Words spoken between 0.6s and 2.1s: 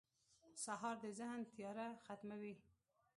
سهار د ذهن تیاره